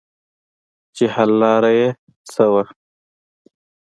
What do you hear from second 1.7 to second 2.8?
ئې څۀ ده-